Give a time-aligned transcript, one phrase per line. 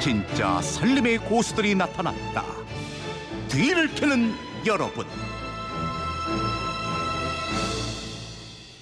[0.00, 2.42] 진짜 살림의 고수들이 나타났다.
[3.48, 4.32] 뒤를 캐는
[4.64, 5.04] 여러분.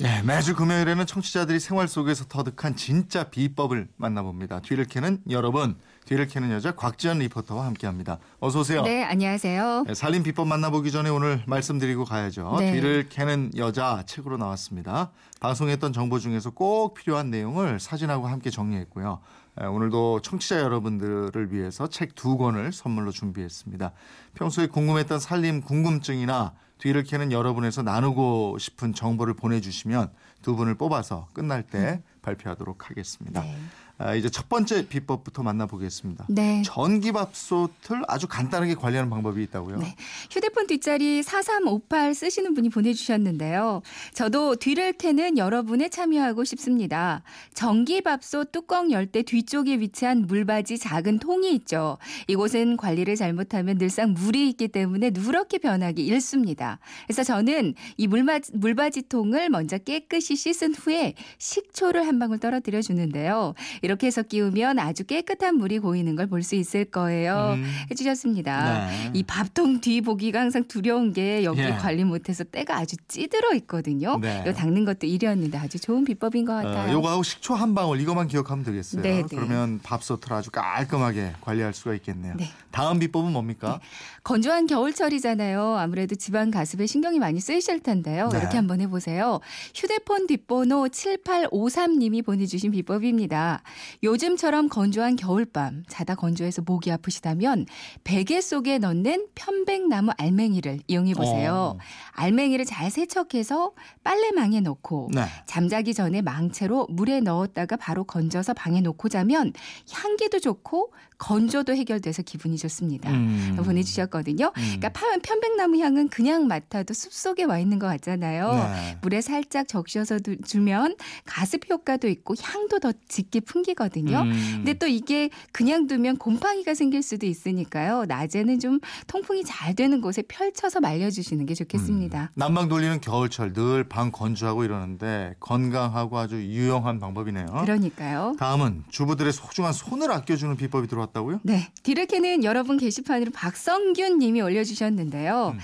[0.00, 4.60] 네, 매주 금요일에는 청취자들이 생활 속에서 터득한 진짜 비법을 만나봅니다.
[4.60, 8.20] 뒤를 캐는 여러분, 뒤를 캐는 여자 곽지연 리포터와 함께합니다.
[8.38, 8.82] 어서 오세요.
[8.82, 9.86] 네, 안녕하세요.
[9.88, 12.58] 네, 살림 비법 만나보기 전에 오늘 말씀드리고 가야죠.
[12.60, 12.74] 네.
[12.74, 15.10] 뒤를 캐는 여자 책으로 나왔습니다.
[15.40, 19.18] 방송했던 정보 중에서 꼭 필요한 내용을 사진하고 함께 정리했고요.
[19.60, 23.92] 에, 오늘도 청취자 여러분들을 위해서 책 두 권을 선물로 준비했습니다.
[24.34, 30.10] 평소에 궁금했던 살림 궁금증이나 뒤를 캐는 여러분에서 나누고 싶은 정보를 보내주시면
[30.42, 33.42] 두 분을 뽑아서 끝날 때 발표하도록 하겠습니다.
[33.42, 33.56] 네.
[34.00, 36.26] 아, 이제 첫 번째 비법부터 만나보겠습니다.
[36.28, 36.62] 네.
[36.64, 39.78] 전기밥솥을 아주 간단하게 관리하는 방법이 있다고요?
[39.78, 39.96] 네.
[40.30, 43.82] 휴대폰 뒷자리 4358 쓰시는 분이 보내주셨는데요.
[44.14, 47.22] 저도 뒤를 캐는 여러분에 참여하고 싶습니다.
[47.54, 51.96] 전기밥솥 뚜껑 열 때 뒤쪽에 위치한 물바지 작은 통이 있죠.
[52.26, 56.78] 이곳은 관리를 잘못하면 늘상 물이 있기 때문에 누렇게 변하기 일쑤입니다.
[57.06, 63.54] 그래서 저는 이 물바, 물바지 통을 먼저 깨끗이 씻은 후에 식초를 한 방울 떨어뜨려 주는데요.
[63.88, 67.54] 이렇게 해서 끼우면 아주 깨끗한 물이 고이는 걸 볼 수 있을 거예요.
[67.56, 67.64] 음.
[67.90, 68.86] 해주셨습니다.
[68.88, 69.10] 네.
[69.14, 71.70] 이 밥통 뒤 보기가 항상 두려운 게 여기 예.
[71.70, 74.18] 관리 못해서 때가 아주 찌들어 있거든요.
[74.20, 74.42] 네.
[74.44, 76.90] 이거 닦는 것도 일이었는데 아주 좋은 비법인 것 같아요.
[76.90, 79.00] 어, 요거하고 식초 한 방울 이것만 기억하면 되겠어요.
[79.02, 79.26] 네, 네.
[79.30, 82.34] 그러면 밥솥을 아주 깔끔하게 관리할 수가 있겠네요.
[82.36, 82.50] 네.
[82.70, 83.80] 다음 비법은 뭡니까?
[84.22, 85.76] 건조한 겨울철이잖아요.
[85.78, 88.28] 아무래도 지방 가습에 신경이 많이 쓰이실 텐데요.
[88.28, 88.38] 네.
[88.38, 89.40] 이렇게 한번 해보세요.
[89.74, 93.62] 휴대폰 뒷번호 7853님이 보내주신 비법입니다.
[94.02, 97.66] 요즘처럼 건조한 겨울밤 자다 건조해서 목이 아프시다면
[98.04, 101.76] 베개 속에 넣는 편백나무 알맹이를 이용해 보세요.
[101.76, 101.78] 어.
[102.12, 103.72] 알맹이를 잘 세척해서
[104.04, 105.22] 빨래망에 넣고 네.
[105.46, 109.52] 잠자기 전에 망채로 물에 넣었다가 바로 건져서 방에 놓고 자면
[109.92, 113.10] 향기도 좋고 건조도 해결돼서 기분이 좋습니다.
[113.10, 113.56] 음.
[113.64, 114.46] 보내주셨거든요.
[114.46, 114.52] 음.
[114.54, 118.52] 그러니까 파- 편백나무 향은 그냥 맡아도 숲 속에 와 있는 것 같잖아요.
[118.52, 118.98] 네.
[119.02, 120.94] 물에 살짝 적셔서 두- 주면
[121.24, 124.20] 가습 효과도 있고 향도 더 짙게 풍기 거든요.
[124.22, 124.32] 음.
[124.56, 128.04] 근데 또 이게 그냥 두면 곰팡이가 생길 수도 있으니까요.
[128.06, 132.30] 낮에는 좀 통풍이 잘 되는 곳에 펼쳐서 말려주시는 게 좋겠습니다.
[132.34, 137.46] 난방 돌리는 겨울철 늘 방 건조하고 이러는데 건강하고 아주 유용한 방법이네요.
[137.62, 138.36] 그러니까요.
[138.38, 141.40] 다음은 주부들의 소중한 손을 아껴주는 비법이 들어왔다고요?
[141.42, 141.68] 네.
[141.82, 145.52] 디르케는 여러분 게시판으로 박성균 님이 올려주셨는데요.
[145.54, 145.58] 음.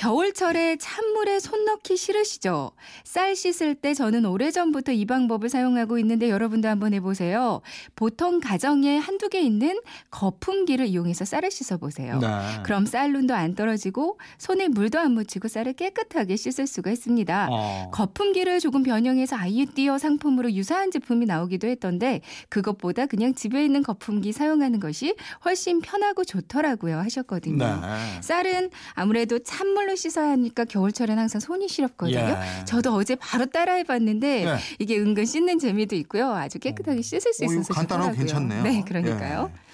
[0.00, 2.70] 겨울철에 찬물에 손 넣기 싫으시죠?
[3.04, 7.60] 쌀 씻을 때 저는 오래전부터 이 방법을 사용하고 있는데 여러분도 한번 해보세요.
[7.96, 9.78] 보통 가정에 한두 개 있는
[10.10, 12.18] 거품기를 이용해서 쌀을 씻어보세요.
[12.18, 12.28] 네.
[12.62, 17.48] 그럼 쌀눈도 안 떨어지고 손에 물도 안 묻히고 쌀을 깨끗하게 씻을 수가 있습니다.
[17.50, 17.90] 어.
[17.92, 24.80] 거품기를 조금 변형해서 아이디어 상품으로 유사한 제품이 나오기도 했던데 그것보다 그냥 집에 있는 거품기 사용하는
[24.80, 27.66] 것이 훨씬 편하고 좋더라고요 하셨거든요.
[27.66, 28.22] 네.
[28.22, 32.18] 쌀은 아무래도 찬물로 씻어야 하니까 겨울철엔 항상 손이 시렵거든요.
[32.18, 32.64] 예.
[32.64, 34.56] 저도 어제 바로 따라해봤는데 네.
[34.78, 36.30] 이게 은근 씻는 재미도 있고요.
[36.32, 38.18] 아주 깨끗하게 씻을 수 어, 이거 있어서 간단하고 좋더라고요.
[38.18, 38.62] 괜찮네요.
[38.62, 39.50] 네, 그러니까요.
[39.52, 39.69] 예.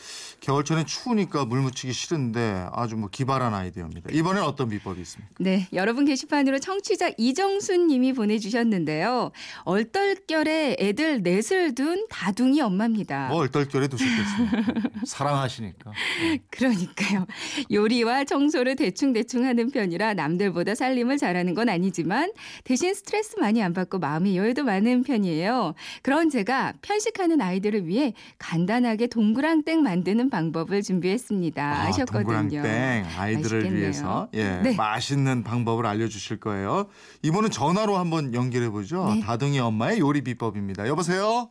[0.46, 4.10] 겨울철엔 추우니까 물 묻히기 싫은데 아주 뭐 기발한 아이디어입니다.
[4.12, 5.34] 이번엔 어떤 비법이 있습니까?
[5.40, 9.32] 네, 여러분 게시판으로 청취자 이정순 님이 보내주셨는데요.
[9.64, 13.26] 얼떨결에 애들 넷을 둔 다둥이 엄마입니다.
[13.26, 14.90] 뭐 얼떨결에 두셨겠습니까?
[15.04, 15.92] 사랑하시니까.
[16.22, 16.38] 예.
[16.48, 17.26] 그러니까요.
[17.72, 22.30] 요리와 청소를 대충대충 하는 편이라 남들보다 살림을 잘하는 건 아니지만
[22.62, 25.74] 대신 스트레스 많이 안 받고 마음의 여유도 많은 편이에요.
[26.02, 31.62] 그런 제가 편식하는 아이들을 위해 간단하게 동그랑땡 만드는 방법을 준비했습니다.
[31.64, 32.24] 아, 하셨거든요.
[32.24, 33.80] 동그랑땡 아이들을 맛있겠네요.
[33.80, 34.76] 위해서 예, 네.
[34.76, 36.86] 맛있는 방법을 알려주실 거예요.
[37.22, 39.06] 이번은 전화로 한번 연결해 보죠.
[39.14, 39.20] 네.
[39.20, 40.88] 다둥이 엄마의 요리 비법입니다.
[40.88, 41.48] 여보세요.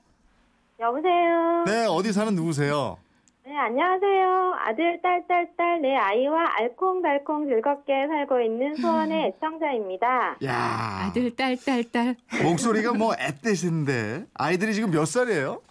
[0.80, 1.64] 여보세요.
[1.66, 2.98] 네 어디 사는 누구세요?
[3.48, 4.54] 네, 안녕하세요.
[4.68, 10.38] 아들, 딸, 딸, 딸, 내 아이와 알콩달콩 즐겁게 살고 있는 수원의 애청자입니다.
[10.44, 12.16] 야 아들, 딸, 딸, 딸.
[12.44, 15.62] 목소리가 뭐 앳되신데 아이들이 지금 몇 살이에요?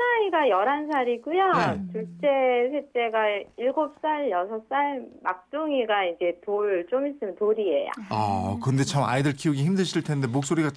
[0.00, 1.76] 큰아이가 11살이고요.
[1.76, 1.92] 네.
[1.92, 2.26] 둘째,
[2.72, 3.18] 셋째가
[3.58, 7.90] 7살, 6살, 막둥이가 이제 돌, 좀 있으면 돌이에요.
[8.08, 10.70] 아 근데 참 아이들 키우기 힘드실 텐데 목소리가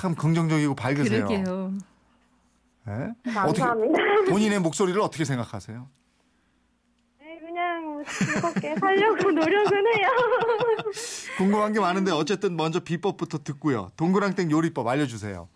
[0.00, 1.26] 참 긍정적이고 밝으세요.
[1.26, 1.72] 그러게요.
[2.88, 3.30] 예?
[3.32, 3.98] 감사합니다.
[4.02, 5.88] 어떻게 본인의 목소리를 어떻게 생각하세요?
[7.20, 10.08] 네, 그냥 즐겁게 살려고 노력은 해요.
[11.38, 13.90] 궁금한 게 많은데 어쨌든 먼저 비법부터 듣고요.
[13.96, 15.48] 동그랑땡 요리법 알려주세요.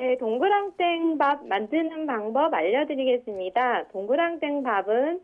[0.00, 3.88] 네, 동그랑땡 밥 만드는 방법 알려드리겠습니다.
[3.88, 5.20] 동그랑땡 밥은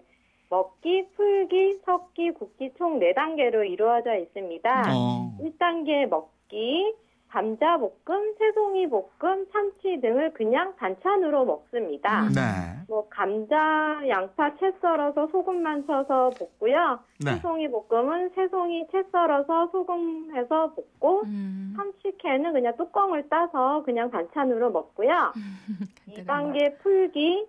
[0.51, 4.83] 먹기, 풀기, 섞기, 굽기 총 4단계로 이루어져 있습니다.
[4.95, 5.35] 어.
[5.41, 6.95] 1단계 먹기,
[7.29, 12.25] 감자 볶음, 새송이 볶음, 참치 등을 그냥 반찬으로 먹습니다.
[12.25, 12.33] 음.
[12.33, 12.41] 네.
[12.89, 17.01] 뭐 감자, 양파 채 썰어서 소금만 쳐서 볶고요.
[17.25, 17.35] 네.
[17.35, 21.75] 새송이 볶음은 새송이 채 썰어서 소금해서 볶고 음.
[21.77, 25.33] 참치캔은 그냥 뚜껑을 따서 그냥 반찬으로 먹고요.
[26.09, 27.47] 이 단계 풀기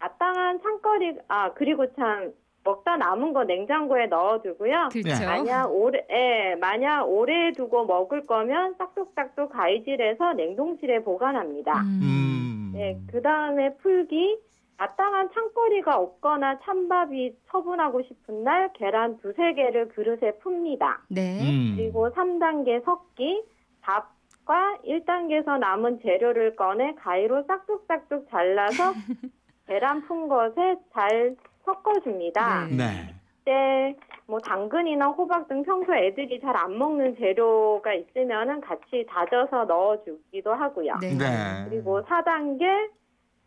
[0.00, 2.32] 마땅한 창거리 아 그리고 참
[2.64, 4.90] 먹다 남은 거 냉장고에 넣어두고요.
[4.92, 5.24] 그렇죠.
[5.24, 11.80] 만약 오래 예, 만약 오래 두고 먹을 거면 싹둑싹둑 가위질해서 냉동실에 보관합니다.
[11.80, 12.72] 음.
[12.74, 14.38] 네, 그 다음에 풀기
[14.76, 20.98] 마땅한 창거리가 없거나 찬밥이 처분하고 싶은 날 계란 두세 개를 그릇에 풉니다.
[21.08, 21.40] 네.
[21.42, 21.74] 음.
[21.76, 23.42] 그리고 3단계 섞기
[23.82, 24.20] 밥
[24.50, 28.92] 과 1단계에서 남은 재료를 꺼내 가위로 싹둑싹둑 잘라서
[29.68, 32.66] 계란 푼 것에 잘 섞어줍니다.
[32.66, 32.76] 네.
[32.76, 33.14] 네.
[33.40, 33.96] 그때
[34.26, 40.94] 뭐 당근이나 호박 등 평소 애들이 잘 안 먹는 재료가 있으면은 같이 다져서 넣어주기도 하고요.
[41.00, 41.14] 네.
[41.16, 41.26] 네.
[41.68, 42.90] 그리고 4단계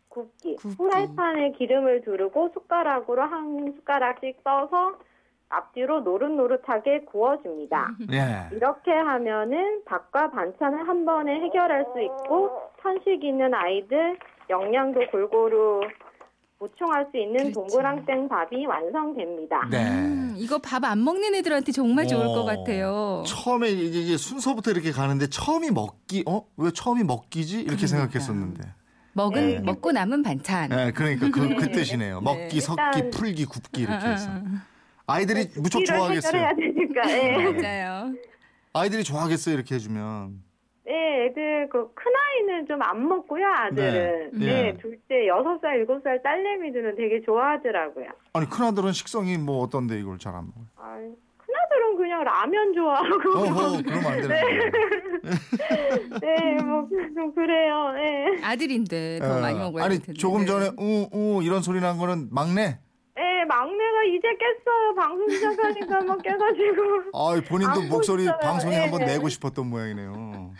[0.08, 0.56] 굽기.
[0.56, 0.76] 굽기.
[0.76, 4.96] 후라이팬에 기름을 두르고 숟가락으로 한 숟가락씩 떠서
[5.48, 7.92] 앞뒤로 노릇노릇하게 구워줍니다.
[8.10, 8.48] 네.
[8.52, 14.18] 이렇게 하면은 밥과 반찬을 한 번에 해결할 수 있고 편식 있는 아이들
[14.50, 15.82] 영양도 골고루
[16.68, 17.60] 보충할 수 있는 그렇죠.
[17.60, 19.68] 동그랑땡 밥이 완성됩니다.
[19.70, 19.84] 네.
[19.90, 22.44] 음, 이거 밥 안 먹는 애들한테 정말 좋을 것 어.
[22.44, 23.22] 같아요.
[23.26, 26.42] 처음에 이제 이제 순서부터 이렇게 가는데 처음이 먹기 어?
[26.56, 27.56] 왜 처음이 먹기지?
[27.60, 27.86] 이렇게 그러니까.
[27.86, 28.62] 생각했었는데.
[29.12, 29.60] 먹은 네.
[29.60, 30.70] 먹고 남은 반찬.
[30.70, 31.72] 네, 그러니까 그, 그 네.
[31.72, 32.20] 뜻이네요.
[32.20, 32.24] 네.
[32.24, 34.30] 먹기, 섞기, 일단- 풀기, 굽기 이렇게 어, 어, 해서.
[34.30, 34.42] 어.
[35.06, 36.32] 아이들이 무척 이를 좋아하겠어요.
[36.32, 37.10] 해결해야 되니까.
[37.10, 37.52] 예.
[37.62, 38.14] 맞아요.
[38.72, 40.42] 아이들이 좋아하겠어요 이렇게 해주면.
[41.24, 44.30] 네, 애들 그 큰 아이는 좀 안 먹고요, 아들은.
[44.34, 44.46] 네.
[44.46, 44.76] 네, 예.
[44.80, 48.06] 둘째 여섯 살 일곱 살 딸내미들은 되게 좋아하더라고요.
[48.34, 50.64] 아니 큰 아들은 식성이 뭐 어떤데 이걸 잘 안 먹어요?
[50.76, 50.96] 아,
[51.38, 53.38] 큰아들은 그냥 라면 좋아하고.
[53.38, 54.42] 어허, 그러면 안 되는데.
[56.20, 58.40] 네, 뭐, 좀 그래요, 네.
[58.42, 60.18] 아들인데 더 어, 많이 먹어야 아니 될 텐데.
[60.18, 60.46] 조금 네.
[60.46, 62.78] 전에 우우 이런 소리 난 거는 막내.
[63.16, 64.94] 네, 막내가 이제 깼어요.
[64.96, 66.82] 방송 시작하니까 막 깨가지고.
[67.14, 68.40] 아 본인도 안 목소리 보였어요.
[68.42, 68.80] 방송에 예.
[68.80, 70.52] 한번 내고 싶었던 모양이네요.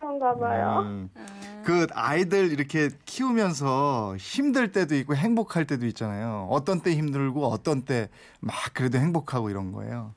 [0.00, 0.80] 그런가 봐요.
[0.86, 1.10] 음.
[1.64, 6.46] 그 아이들 이렇게 키우면서 힘들 때도 있고 행복할 때도 있잖아요.
[6.50, 8.08] 어떤 때 힘들고 어떤 때
[8.40, 10.14] 막 그래도 행복하고 이런 거예요.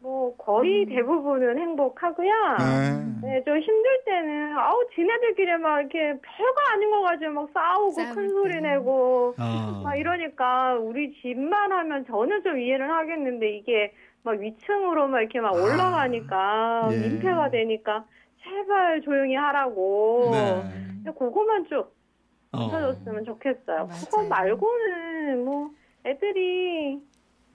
[0.00, 2.28] 뭐, 거의 대부분은 행복하고요.
[2.58, 3.04] 네.
[3.22, 8.28] 네, 좀 힘들 때는, 아우, 지네들끼리 막 이렇게 별거 아닌 거 가지고 막 싸우고 큰
[8.30, 8.60] 소리 때.
[8.62, 9.32] 내고.
[9.38, 9.80] 어.
[9.84, 13.92] 막 이러니까 우리 집만 하면 저는 좀 이해를 하겠는데 이게
[14.24, 16.96] 막 위층으로 막 이렇게 막 올라가니까 예.
[16.96, 18.04] 민폐가 되니까
[18.42, 20.30] 제발 조용히 하라고.
[20.32, 21.12] 네.
[21.18, 21.94] 그거만 쭉
[22.52, 22.64] 어.
[22.64, 23.86] 없어졌으면 좋겠어요.
[23.86, 24.00] 맞아요.
[24.10, 25.70] 그거 말고는 뭐
[26.04, 26.98] 애들이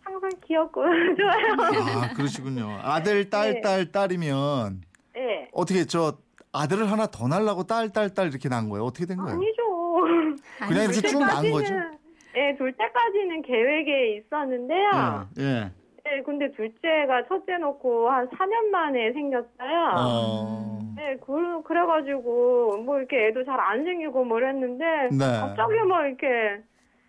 [0.02, 0.82] 항상 귀엽고
[1.18, 2.02] 좋아요.
[2.02, 2.80] 아 그러시군요.
[2.82, 3.62] 아들 딸 네.
[3.62, 4.82] 딸 딸이면
[5.14, 5.50] 네.
[5.54, 6.18] 어떻게 저
[6.54, 8.86] 아들을 하나 더 날라고 딸 딸 딸 이렇게 난 거예요?
[8.86, 9.36] 어떻게 된 거예요?
[9.38, 10.38] 아니죠.
[10.68, 11.74] 그냥 이렇게 쭉난 거죠?
[12.34, 15.28] 네, 둘째까지는 계획에 있었는데요.
[15.40, 15.44] 예.
[15.44, 15.46] 예.
[15.46, 15.72] 네,
[16.48, 19.94] 근데 둘째가 첫째 놓고 한 4년 만에 생겼어요.
[19.96, 20.80] 어.
[20.96, 25.40] 네, 그, 그래가지고, 뭐, 이렇게 애도 잘 안 생기고 뭐 이랬는데, 네.
[25.40, 26.62] 갑자기 뭐, 이렇게,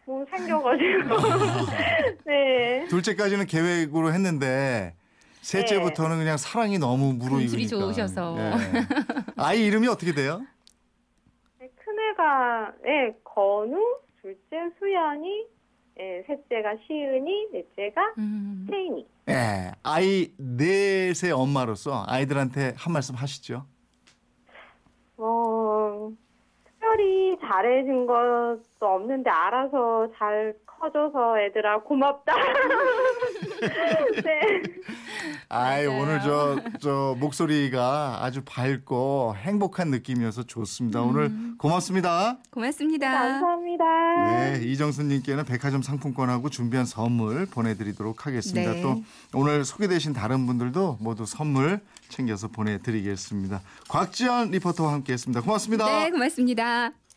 [0.07, 1.17] 뭐, 생겨가지고.
[2.27, 2.85] 네.
[2.89, 4.95] 둘째까지는 계획으로 했는데
[5.41, 7.41] 셋째부터는 그냥 사랑이 너무 무르익으니까.
[7.51, 8.37] 금술이 좋으셔서.
[8.39, 8.53] 예.
[9.37, 10.43] 아이 이름이 어떻게 돼요?
[11.59, 13.79] 네, 큰애가, 네, 건우,
[14.21, 15.47] 둘째 수연이,
[15.97, 18.67] 네, 셋째가 시은이, 넷째가 음.
[18.71, 19.07] 세인이.
[19.29, 19.73] 예.
[19.83, 23.67] 아이 넷의 엄마로서 아이들한테 한 말씀 하시죠.
[25.19, 26.11] 어,
[26.65, 32.33] 특별히 잘해준 것도 없는데, 알아서 잘 커줘서 애들아, 고맙다.
[34.25, 34.63] 네.
[35.49, 35.87] 아이.
[35.87, 41.03] 오늘 저 저 목소리가 아주 밝고 행복한 느낌이어서 좋습니다.
[41.03, 41.55] 오늘 음.
[41.59, 42.39] 고맙습니다.
[42.51, 43.11] 고맙습니다.
[43.11, 43.85] 감사합니다.
[44.27, 48.73] 네, 이정수님께는 백화점 상품권하고 준비한 선물 보내드리도록 하겠습니다.
[48.73, 48.83] 네.
[48.83, 49.03] 또
[49.35, 53.61] 오늘 소개되신 다른 분들도 모두 선물 챙겨서 보내드리겠습니다.
[53.89, 55.43] 곽지연 리포터와 함께했습니다.
[55.43, 55.87] 고맙습니다.
[55.87, 57.08] 네, 고맙습니다.